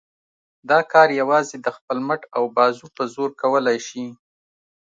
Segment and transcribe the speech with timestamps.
[0.69, 4.05] دا کار یوازې د خپل مټ او بازو په زور کولای شي.